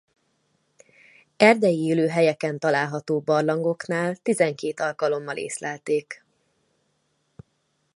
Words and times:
Erdei 1.37 1.73
élőhelyeken 1.77 2.59
található 2.59 3.19
barlangoknál 3.19 4.15
tizenkét 4.15 4.79
alkalommal 4.79 5.37
észlelték. 5.37 6.23